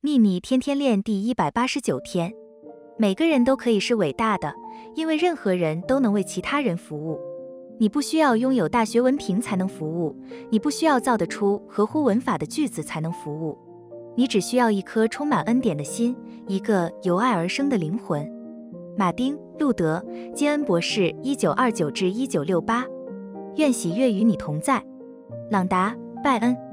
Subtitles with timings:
[0.00, 2.32] 秘密天天练第一百八十九天。
[2.96, 4.54] 每个人都可以是伟大的
[4.94, 7.18] 因为任何人都能为其他人服务。
[7.80, 10.16] 你不需要拥有大学文凭才能服务
[10.50, 13.58] 你不需要造得出合乎文法的句子才能服务。
[14.14, 16.14] 你只需要一颗充满恩典的心
[16.46, 18.24] 一个由爱而生的灵魂。
[18.96, 22.86] 马丁路德金恩博士一九二九至一九六八。
[23.56, 24.80] 愿喜悦与你同在。
[25.50, 25.92] 朗达
[26.22, 26.67] 拜恩。